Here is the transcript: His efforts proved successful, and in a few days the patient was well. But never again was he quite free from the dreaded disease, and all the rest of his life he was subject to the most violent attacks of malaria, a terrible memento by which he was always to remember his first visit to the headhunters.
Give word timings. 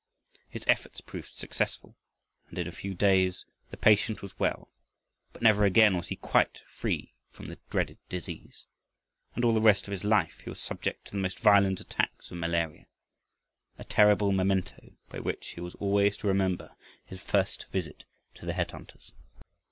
His 0.49 0.63
efforts 0.67 0.99
proved 0.99 1.35
successful, 1.35 1.95
and 2.49 2.57
in 2.57 2.67
a 2.67 2.71
few 2.71 2.95
days 2.95 3.45
the 3.69 3.77
patient 3.77 4.23
was 4.23 4.39
well. 4.39 4.67
But 5.31 5.43
never 5.43 5.63
again 5.63 5.95
was 5.95 6.07
he 6.07 6.15
quite 6.15 6.63
free 6.67 7.13
from 7.29 7.45
the 7.45 7.59
dreaded 7.69 7.99
disease, 8.09 8.65
and 9.35 9.45
all 9.45 9.53
the 9.53 9.61
rest 9.61 9.85
of 9.87 9.91
his 9.91 10.03
life 10.03 10.39
he 10.43 10.49
was 10.49 10.59
subject 10.59 11.05
to 11.05 11.11
the 11.11 11.17
most 11.19 11.37
violent 11.39 11.81
attacks 11.81 12.31
of 12.31 12.37
malaria, 12.37 12.87
a 13.77 13.83
terrible 13.83 14.31
memento 14.31 14.93
by 15.09 15.19
which 15.19 15.49
he 15.49 15.61
was 15.61 15.75
always 15.75 16.17
to 16.17 16.27
remember 16.27 16.71
his 17.05 17.21
first 17.21 17.67
visit 17.71 18.05
to 18.33 18.45
the 18.47 18.53
headhunters. 18.53 19.11